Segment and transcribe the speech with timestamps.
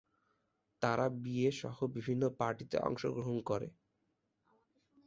[0.81, 3.67] তারা বিয়ে সহ বিভিন্ন পার্টিতে অংশগ্রহণ করে।